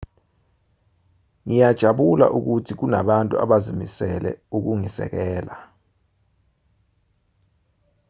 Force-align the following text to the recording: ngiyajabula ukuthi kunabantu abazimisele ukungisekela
ngiyajabula 1.45 2.25
ukuthi 2.37 2.73
kunabantu 2.79 3.33
abazimisele 3.43 4.31
ukungisekela 4.57 5.55